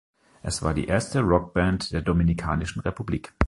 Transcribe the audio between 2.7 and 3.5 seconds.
Republik.